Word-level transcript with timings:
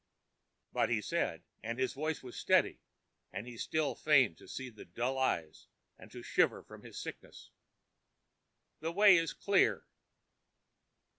But 0.73 0.89
he 0.89 0.99
said, 0.99 1.43
and 1.61 1.77
his 1.77 1.93
voice 1.93 2.23
was 2.23 2.35
steady, 2.35 2.81
and 3.31 3.45
he 3.45 3.55
still 3.55 3.93
feigned 3.93 4.35
to 4.39 4.47
see 4.47 4.71
with 4.71 4.95
dull 4.95 5.19
eyes 5.19 5.67
and 5.99 6.09
to 6.11 6.23
shiver 6.23 6.63
from 6.63 6.81
his 6.81 6.97
sickness: 6.99 7.51
"The 8.79 8.91
way 8.91 9.15
is 9.17 9.31
clear." 9.31 9.85